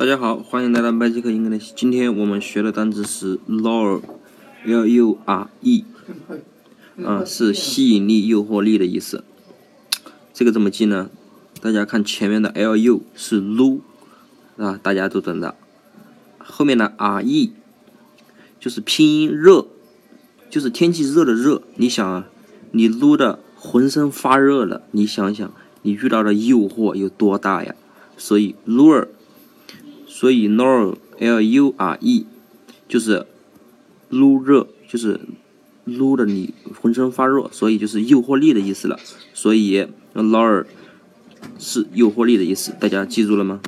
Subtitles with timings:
[0.00, 1.72] 大家好，欢迎来到 Magic English。
[1.76, 5.84] 今天我们学的单词是 lure，l u r e，
[7.04, 9.22] 啊，是吸引力、诱惑力的意思。
[10.32, 11.10] 这个怎么记呢？
[11.60, 13.82] 大家看前面的 l u 是撸，
[14.56, 15.54] 啊，大家都懂的。
[16.38, 17.52] 后面的 r e
[18.58, 19.66] 就是拼音热，
[20.48, 21.60] 就是天气热的热。
[21.74, 22.26] 你想啊，
[22.70, 27.74] 你撸的浑身发热了，你想想，你遇到的诱惑有多大呀？
[28.16, 29.08] 所以 lure。
[30.20, 32.26] 所以 lure l u r e
[32.86, 33.26] 就是
[34.10, 35.18] 撸热，就是
[35.86, 39.00] 撸的你浑身发热，所以就是诱惑力的意思了。
[39.32, 40.66] 所以 lure
[41.58, 43.62] 是诱惑力的意思，大家记住了吗？